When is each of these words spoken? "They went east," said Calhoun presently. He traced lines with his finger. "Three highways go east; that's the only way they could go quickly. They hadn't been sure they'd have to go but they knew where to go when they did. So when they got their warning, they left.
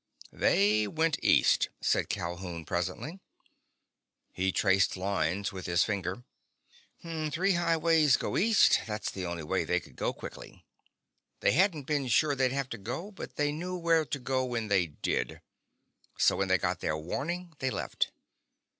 "They 0.33 0.87
went 0.87 1.19
east," 1.23 1.69
said 1.79 2.09
Calhoun 2.09 2.65
presently. 2.65 3.19
He 4.31 4.51
traced 4.51 4.97
lines 4.97 5.51
with 5.53 5.67
his 5.67 5.83
finger. 5.83 6.23
"Three 7.03 7.51
highways 7.51 8.17
go 8.17 8.35
east; 8.35 8.79
that's 8.87 9.11
the 9.11 9.27
only 9.27 9.43
way 9.43 9.63
they 9.63 9.79
could 9.79 9.95
go 9.95 10.11
quickly. 10.11 10.65
They 11.41 11.51
hadn't 11.51 11.83
been 11.85 12.07
sure 12.07 12.33
they'd 12.33 12.51
have 12.51 12.69
to 12.69 12.79
go 12.79 13.11
but 13.11 13.35
they 13.35 13.51
knew 13.51 13.77
where 13.77 14.03
to 14.03 14.17
go 14.17 14.43
when 14.43 14.69
they 14.69 14.87
did. 14.87 15.39
So 16.17 16.35
when 16.35 16.47
they 16.47 16.57
got 16.57 16.79
their 16.79 16.97
warning, 16.97 17.53
they 17.59 17.69
left. 17.69 18.09